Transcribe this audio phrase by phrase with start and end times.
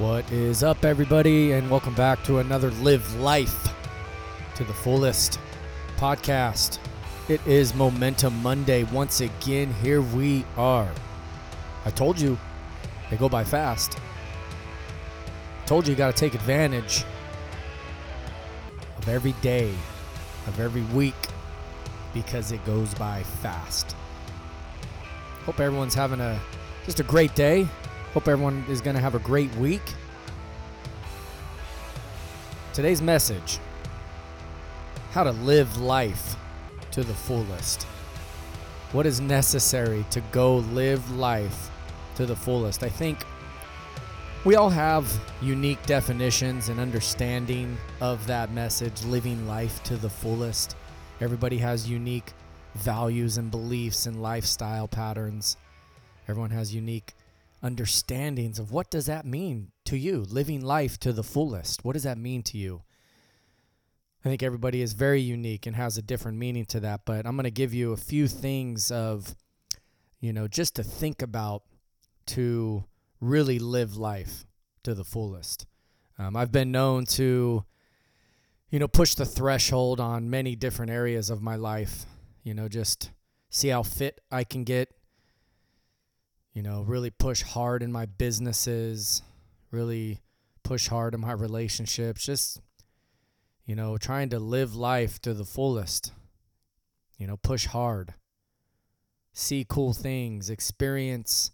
[0.00, 3.68] What is up, everybody, and welcome back to another Live Life
[4.54, 5.38] to the Fullest
[5.98, 6.78] podcast.
[7.28, 8.84] It is Momentum Monday.
[8.84, 10.90] Once again, here we are.
[11.84, 12.38] I told you
[13.10, 13.98] they go by fast.
[15.66, 17.04] told you you got to take advantage
[18.96, 19.70] of every day,
[20.46, 21.28] of every week,
[22.14, 23.94] because it goes by fast.
[25.44, 26.40] Hope everyone's having a
[26.86, 27.68] just a great day.
[28.14, 29.82] Hope everyone is going to have a great week.
[32.72, 33.58] Today's message
[35.10, 36.36] how to live life
[36.92, 37.82] to the fullest.
[38.92, 41.68] What is necessary to go live life
[42.14, 42.84] to the fullest?
[42.84, 43.18] I think
[44.44, 45.12] we all have
[45.42, 50.76] unique definitions and understanding of that message, living life to the fullest.
[51.20, 52.32] Everybody has unique
[52.76, 55.56] values and beliefs and lifestyle patterns.
[56.28, 57.14] Everyone has unique
[57.62, 60.24] understandings of what does that mean to you?
[60.28, 61.84] Living life to the fullest.
[61.84, 62.82] What does that mean to you?
[64.24, 67.36] I think everybody is very unique and has a different meaning to that but i'm
[67.36, 69.34] going to give you a few things of
[70.20, 71.62] you know just to think about
[72.26, 72.84] to
[73.20, 74.46] really live life
[74.82, 75.66] to the fullest.
[76.18, 77.64] Um, i've been known to
[78.70, 82.04] you know push the threshold on many different areas of my life
[82.42, 83.10] you know just
[83.48, 84.94] see how fit i can get
[86.52, 89.22] you know, really push hard in my businesses,
[89.70, 90.20] really
[90.62, 92.60] push hard in my relationships, just,
[93.64, 96.12] you know, trying to live life to the fullest,
[97.18, 98.14] you know, push hard,
[99.32, 101.52] see cool things, experience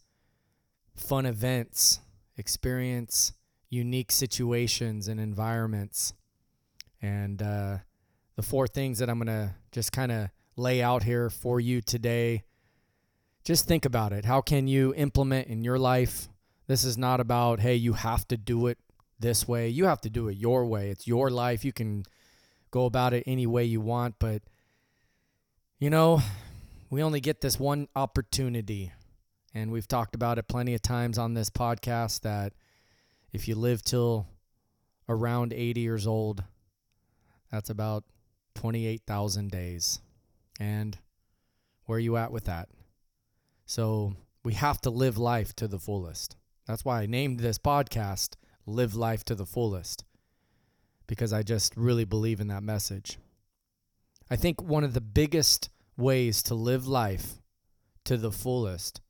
[0.94, 2.00] fun events,
[2.38, 3.32] experience
[3.68, 6.14] unique situations and environments.
[7.02, 7.78] And uh,
[8.36, 11.82] the four things that I'm going to just kind of lay out here for you
[11.82, 12.44] today
[13.46, 14.24] just think about it.
[14.24, 16.28] How can you implement in your life?
[16.66, 18.76] This is not about, hey, you have to do it
[19.20, 19.68] this way.
[19.68, 20.90] You have to do it your way.
[20.90, 21.64] It's your life.
[21.64, 22.02] You can
[22.72, 24.42] go about it any way you want, but
[25.78, 26.20] you know,
[26.90, 28.90] we only get this one opportunity.
[29.54, 32.52] And we've talked about it plenty of times on this podcast that
[33.32, 34.26] if you live till
[35.08, 36.42] around 80 years old,
[37.52, 38.02] that's about
[38.56, 40.00] 28,000 days.
[40.58, 40.98] And
[41.84, 42.68] where are you at with that?
[43.66, 46.36] So we have to live life to the fullest.
[46.66, 48.34] That's why I named this podcast
[48.64, 50.04] Live Life to the Fullest,
[51.06, 53.18] because I just really believe in that message.
[54.30, 57.40] I think one of the biggest ways to live life
[58.04, 59.00] to the fullest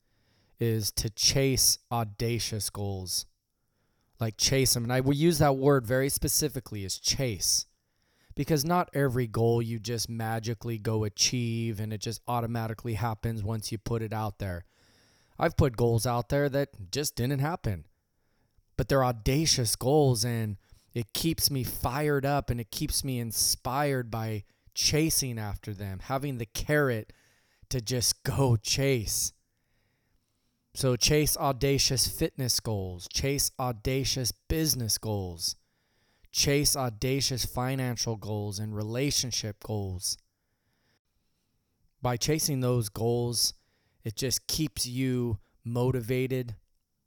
[0.59, 3.27] is to chase audacious goals.
[4.19, 4.85] Like chase them.
[4.85, 7.67] And I will use that word very specifically as chase.
[8.37, 13.73] Because not every goal you just magically go achieve and it just automatically happens once
[13.73, 14.65] you put it out there.
[15.39, 17.87] I've put goals out there that just didn't happen.
[18.77, 20.59] But they're audacious goals and
[20.95, 26.39] it keeps me fired up and it keeps me inspired by chasing after them, having
[26.39, 27.13] the carrot
[27.71, 29.33] to just go chase.
[30.75, 35.57] So, chase audacious fitness goals, chase audacious business goals,
[36.37, 40.19] chase audacious financial goals and relationship goals.
[42.03, 43.55] By chasing those goals,
[44.05, 46.55] it just keeps you motivated,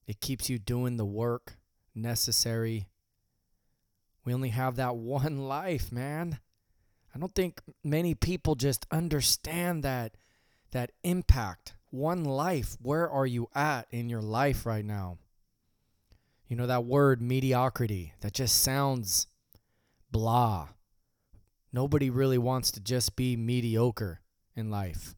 [0.08, 1.58] it keeps you doing the work
[1.94, 2.88] necessary.
[4.26, 6.40] We only have that one life, man.
[7.14, 10.18] I don't think many people just understand that
[10.72, 11.74] that impact.
[11.92, 12.78] One life.
[12.82, 15.18] Where are you at in your life right now?
[16.50, 19.28] You know that word mediocrity that just sounds
[20.12, 20.70] blah.
[21.72, 24.20] Nobody really wants to just be mediocre
[24.56, 25.14] in life.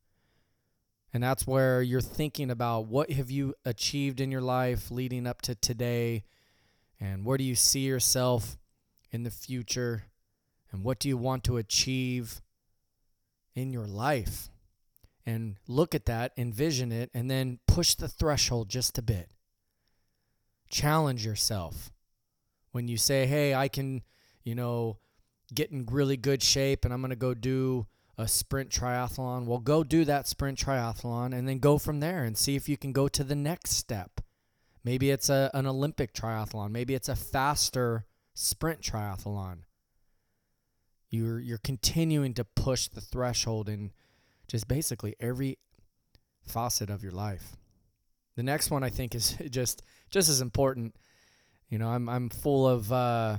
[1.13, 5.41] And that's where you're thinking about what have you achieved in your life leading up
[5.43, 6.25] to today
[6.99, 8.57] and where do you see yourself
[9.09, 10.03] in the future
[10.69, 12.41] and what do you want to achieve
[13.55, 14.49] in your life?
[15.25, 19.29] And look at that, envision it, and then push the threshold just a bit.
[20.71, 21.91] Challenge yourself.
[22.71, 24.01] When you say, hey, I can,
[24.43, 24.97] you know,
[25.53, 27.87] get in really good shape and I'm going to go do
[28.17, 32.37] a sprint triathlon, well, go do that sprint triathlon and then go from there and
[32.37, 34.21] see if you can go to the next step.
[34.83, 36.71] Maybe it's a, an Olympic triathlon.
[36.71, 39.59] Maybe it's a faster sprint triathlon.
[41.09, 43.91] You're you're continuing to push the threshold in
[44.47, 45.57] just basically every
[46.41, 47.57] facet of your life.
[48.35, 50.95] The next one I think is just just as important.
[51.69, 53.37] You know, I'm I'm full of uh,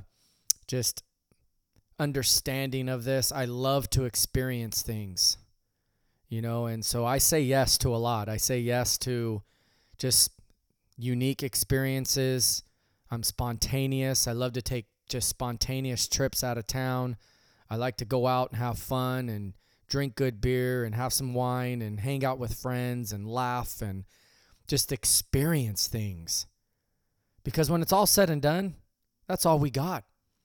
[0.67, 1.03] just
[1.99, 3.33] understanding of this.
[3.33, 5.39] I love to experience things,
[6.29, 8.29] you know, and so I say yes to a lot.
[8.29, 9.43] I say yes to
[9.99, 10.33] just
[10.97, 12.63] unique experiences.
[13.11, 14.27] I'm spontaneous.
[14.27, 17.17] I love to take just spontaneous trips out of town.
[17.69, 19.55] I like to go out and have fun and
[19.89, 24.05] drink good beer and have some wine and hang out with friends and laugh and
[24.67, 26.47] just experience things.
[27.45, 28.75] Because when it's all said and done,
[29.27, 30.05] that's all we got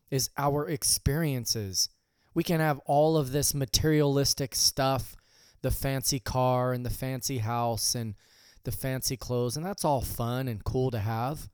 [0.10, 1.90] is our experiences.
[2.34, 5.16] We can have all of this materialistic stuff,
[5.62, 8.16] the fancy car and the fancy house and
[8.64, 11.50] the fancy clothes, and that's all fun and cool to have.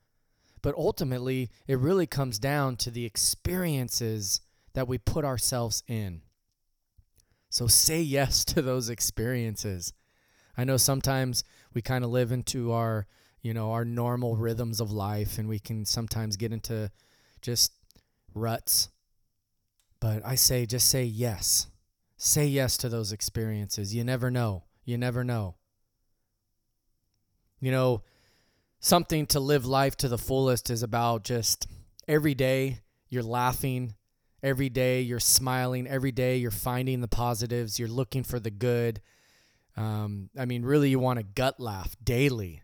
[0.61, 4.41] But ultimately, it really comes down to the experiences
[4.73, 6.21] that we put ourselves in.
[7.49, 9.93] So say yes to those experiences.
[10.57, 11.43] I know sometimes
[11.73, 13.07] we kind of live into our,
[13.41, 16.91] you know, our normal rhythms of life and we can sometimes get into
[17.41, 17.73] just
[18.33, 18.89] ruts.
[19.99, 21.67] But I say just say yes.
[22.17, 23.93] Say yes to those experiences.
[23.93, 24.63] You never know.
[24.85, 25.55] You never know.
[27.59, 28.03] You know,
[28.79, 31.67] something to live life to the fullest is about just
[32.07, 32.79] every day
[33.09, 33.95] you're laughing,
[34.41, 39.01] every day you're smiling, every day you're finding the positives, you're looking for the good.
[39.75, 42.61] Um, I mean, really, you want a gut laugh daily.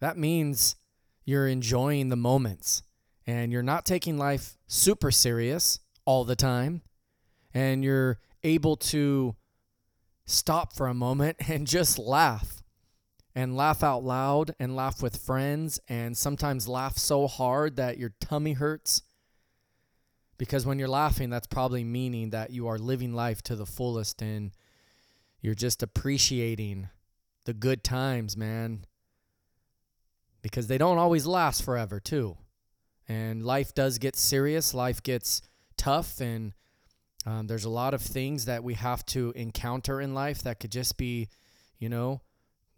[0.00, 0.76] That means
[1.24, 2.82] you're enjoying the moments
[3.26, 6.82] and you're not taking life super serious all the time.
[7.54, 9.36] And you're able to
[10.24, 12.62] stop for a moment and just laugh
[13.34, 18.12] and laugh out loud and laugh with friends and sometimes laugh so hard that your
[18.20, 19.02] tummy hurts.
[20.36, 24.20] Because when you're laughing, that's probably meaning that you are living life to the fullest
[24.20, 24.50] and
[25.42, 26.88] you're just appreciating
[27.44, 28.86] the good times, man.
[30.40, 32.38] Because they don't always last forever, too.
[33.08, 35.42] And life does get serious, life gets
[35.76, 36.52] tough, and
[37.26, 40.72] um, there's a lot of things that we have to encounter in life that could
[40.72, 41.28] just be,
[41.78, 42.22] you know,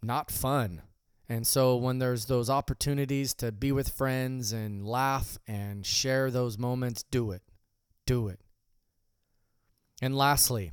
[0.03, 0.81] not fun.
[1.27, 6.57] And so when there's those opportunities to be with friends and laugh and share those
[6.57, 7.41] moments, do it.
[8.05, 8.39] Do it.
[10.01, 10.71] And lastly,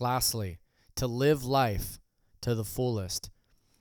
[0.00, 0.58] lastly,
[0.96, 1.98] to live life
[2.42, 3.30] to the fullest.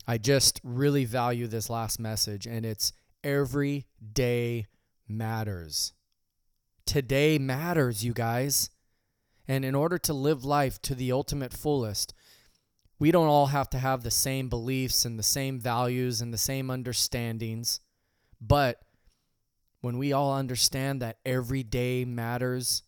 [0.08, 2.94] I just really value this last message and it's
[3.24, 4.68] every day
[5.08, 5.94] matters.
[6.86, 8.70] Today matters, you guys.
[9.48, 12.14] And in order to live life to the ultimate fullest,
[13.00, 16.38] we don't all have to have the same beliefs and the same values and the
[16.38, 17.80] same understandings.
[18.40, 18.80] But
[19.82, 22.84] when we all understand that every day matters,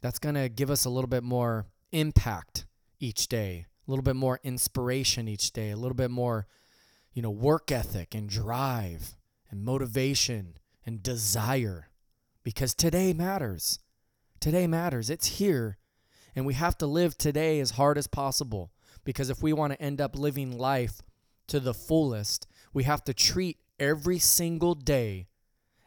[0.00, 2.66] that's going to give us a little bit more impact
[3.00, 6.46] each day, a little bit more inspiration each day, a little bit more,
[7.12, 9.16] you know, work ethic and drive
[9.50, 11.88] and motivation and desire
[12.44, 13.78] because today matters.
[14.40, 15.10] Today matters.
[15.10, 15.78] It's here.
[16.34, 18.72] And we have to live today as hard as possible.
[19.04, 21.02] Because if we want to end up living life
[21.48, 25.28] to the fullest, we have to treat every single day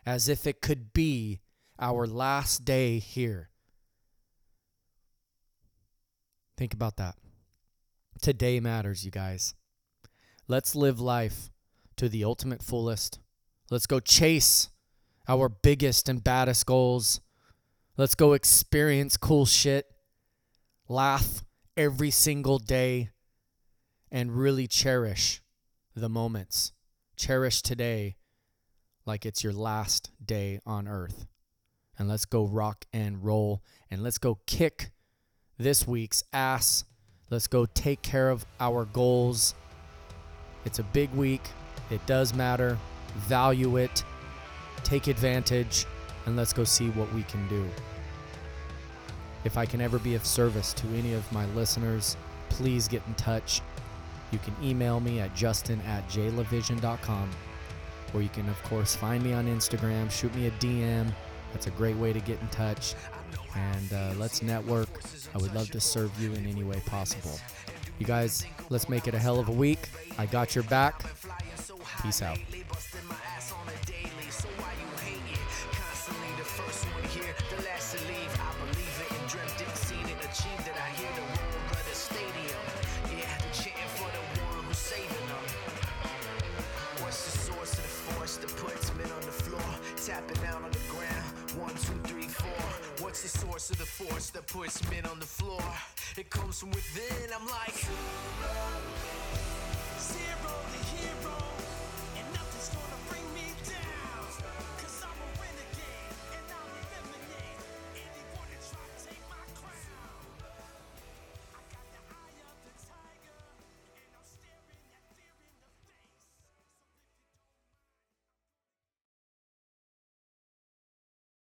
[0.06, 1.40] as if it could be
[1.80, 3.51] our last day here.
[6.62, 7.16] Think about that.
[8.22, 9.56] Today matters, you guys.
[10.48, 11.50] Let's live life
[11.98, 13.18] to the ultimate fullest.
[13.72, 14.70] Let's go chase
[15.28, 17.20] our biggest and baddest goals.
[17.98, 19.88] Let's go experience cool shit.
[20.88, 21.44] Laugh
[21.76, 23.10] every single day
[24.12, 25.42] and really cherish
[25.96, 26.74] the moments.
[27.16, 28.18] Cherish today
[29.08, 31.26] like it's your last day on earth.
[31.98, 34.92] And let's go rock and roll and let's go kick
[35.58, 36.86] this week's ass.
[37.30, 39.56] Let's go take care of our goals.
[40.66, 41.42] It's a big week.
[41.90, 42.78] It does matter.
[43.28, 44.04] Value it.
[44.84, 45.86] Take advantage
[46.26, 47.68] and let's go see what we can do.
[49.44, 52.16] If I can ever be of service to any of my listeners,
[52.50, 53.62] please get in touch.
[54.32, 57.30] You can email me at justin at jlavision.com,
[58.14, 61.12] or you can, of course, find me on Instagram, shoot me a DM.
[61.52, 62.94] That's a great way to get in touch.
[63.56, 64.90] And uh, let's network.
[65.34, 67.40] I would love to serve you in any way possible.
[68.00, 69.90] You guys, let's make it a hell of a week.
[70.18, 71.04] I got your back.
[72.02, 72.40] Peace out.
[94.72, 95.62] basement on the floor.
[96.18, 97.30] It comes from within.
[97.34, 97.74] I'm like.
[97.74, 99.31] Superman.